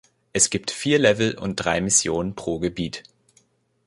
[0.33, 3.03] Es gibt vier Level und drei Missionen pro Gebiet.